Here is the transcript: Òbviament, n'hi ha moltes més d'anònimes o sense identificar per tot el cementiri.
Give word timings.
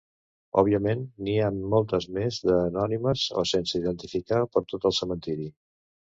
Òbviament, 0.59 1.03
n'hi 1.27 1.35
ha 1.39 1.49
moltes 1.73 2.07
més 2.15 2.39
d'anònimes 2.47 3.27
o 3.43 3.45
sense 3.51 3.83
identificar 3.83 4.43
per 4.57 4.65
tot 4.75 4.91
el 4.93 4.99
cementiri. 5.03 5.49